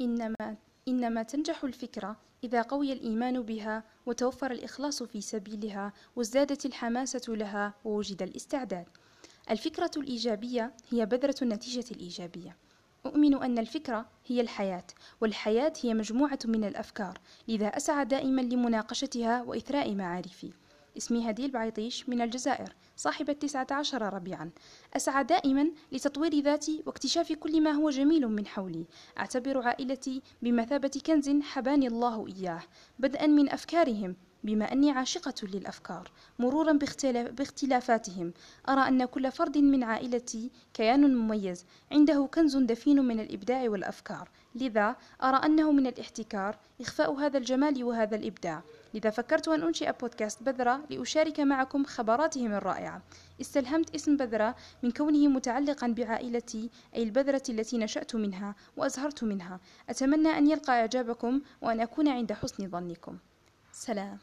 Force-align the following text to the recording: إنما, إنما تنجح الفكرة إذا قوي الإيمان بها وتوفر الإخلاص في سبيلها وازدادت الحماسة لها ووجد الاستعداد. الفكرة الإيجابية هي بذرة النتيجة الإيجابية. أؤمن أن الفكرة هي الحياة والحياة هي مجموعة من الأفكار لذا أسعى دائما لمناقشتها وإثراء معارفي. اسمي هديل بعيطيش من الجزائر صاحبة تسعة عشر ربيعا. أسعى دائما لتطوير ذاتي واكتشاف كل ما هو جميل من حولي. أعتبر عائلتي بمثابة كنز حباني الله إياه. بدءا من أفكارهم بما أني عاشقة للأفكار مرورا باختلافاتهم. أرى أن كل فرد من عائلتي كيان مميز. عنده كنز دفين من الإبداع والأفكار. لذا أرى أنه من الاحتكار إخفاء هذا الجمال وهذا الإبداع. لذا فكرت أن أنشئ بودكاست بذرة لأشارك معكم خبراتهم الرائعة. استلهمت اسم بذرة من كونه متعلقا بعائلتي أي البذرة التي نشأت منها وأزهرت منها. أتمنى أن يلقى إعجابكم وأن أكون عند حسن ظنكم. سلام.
إنما, 0.00 0.56
إنما 0.88 1.22
تنجح 1.22 1.64
الفكرة 1.64 2.16
إذا 2.44 2.62
قوي 2.62 2.92
الإيمان 2.92 3.42
بها 3.42 3.84
وتوفر 4.06 4.50
الإخلاص 4.50 5.02
في 5.02 5.20
سبيلها 5.20 5.92
وازدادت 6.16 6.66
الحماسة 6.66 7.32
لها 7.34 7.74
ووجد 7.84 8.22
الاستعداد. 8.22 8.86
الفكرة 9.50 9.90
الإيجابية 9.96 10.72
هي 10.90 11.06
بذرة 11.06 11.34
النتيجة 11.42 11.84
الإيجابية. 11.90 12.56
أؤمن 13.06 13.42
أن 13.42 13.58
الفكرة 13.58 14.06
هي 14.26 14.40
الحياة 14.40 14.84
والحياة 15.20 15.72
هي 15.82 15.94
مجموعة 15.94 16.38
من 16.44 16.64
الأفكار 16.64 17.18
لذا 17.48 17.66
أسعى 17.66 18.04
دائما 18.04 18.40
لمناقشتها 18.40 19.42
وإثراء 19.42 19.94
معارفي. 19.94 20.52
اسمي 20.96 21.30
هديل 21.30 21.50
بعيطيش 21.50 22.08
من 22.08 22.20
الجزائر 22.20 22.74
صاحبة 22.96 23.32
تسعة 23.32 23.66
عشر 23.70 24.14
ربيعا. 24.14 24.50
أسعى 24.96 25.24
دائما 25.24 25.70
لتطوير 25.92 26.34
ذاتي 26.40 26.82
واكتشاف 26.86 27.32
كل 27.32 27.62
ما 27.62 27.70
هو 27.70 27.90
جميل 27.90 28.28
من 28.28 28.46
حولي. 28.46 28.86
أعتبر 29.18 29.62
عائلتي 29.62 30.22
بمثابة 30.42 31.00
كنز 31.06 31.30
حباني 31.42 31.86
الله 31.86 32.26
إياه. 32.26 32.62
بدءا 32.98 33.26
من 33.26 33.50
أفكارهم 33.50 34.16
بما 34.44 34.72
أني 34.72 34.90
عاشقة 34.90 35.34
للأفكار 35.42 36.10
مرورا 36.38 36.72
باختلافاتهم. 37.12 38.32
أرى 38.68 38.88
أن 38.88 39.04
كل 39.04 39.32
فرد 39.32 39.58
من 39.58 39.84
عائلتي 39.84 40.50
كيان 40.74 41.14
مميز. 41.14 41.64
عنده 41.92 42.28
كنز 42.34 42.56
دفين 42.56 43.04
من 43.04 43.20
الإبداع 43.20 43.68
والأفكار. 43.68 44.28
لذا 44.54 44.96
أرى 45.22 45.36
أنه 45.36 45.72
من 45.72 45.86
الاحتكار 45.86 46.56
إخفاء 46.80 47.14
هذا 47.14 47.38
الجمال 47.38 47.84
وهذا 47.84 48.16
الإبداع. 48.16 48.62
لذا 48.94 49.10
فكرت 49.10 49.48
أن 49.48 49.62
أنشئ 49.62 49.92
بودكاست 50.00 50.42
بذرة 50.42 50.80
لأشارك 50.90 51.40
معكم 51.40 51.84
خبراتهم 51.84 52.52
الرائعة. 52.52 53.02
استلهمت 53.40 53.94
اسم 53.94 54.16
بذرة 54.16 54.54
من 54.82 54.90
كونه 54.90 55.28
متعلقا 55.28 55.86
بعائلتي 55.86 56.70
أي 56.96 57.02
البذرة 57.02 57.42
التي 57.48 57.78
نشأت 57.78 58.14
منها 58.14 58.54
وأزهرت 58.76 59.24
منها. 59.24 59.60
أتمنى 59.88 60.28
أن 60.28 60.50
يلقى 60.50 60.72
إعجابكم 60.72 61.40
وأن 61.62 61.80
أكون 61.80 62.08
عند 62.08 62.32
حسن 62.32 62.68
ظنكم. 62.68 63.18
سلام. 63.72 64.18